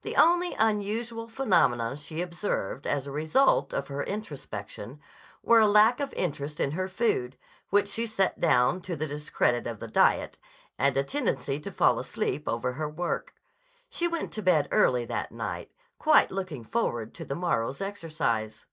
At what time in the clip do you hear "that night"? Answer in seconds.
15.04-15.72